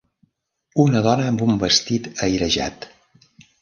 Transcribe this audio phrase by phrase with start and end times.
[0.85, 2.93] Una dona amb un vestit airejat